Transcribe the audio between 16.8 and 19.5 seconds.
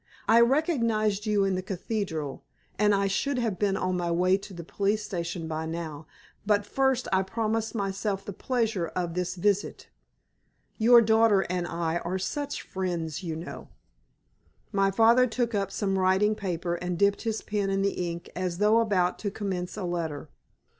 dipped his pen in the ink as though about to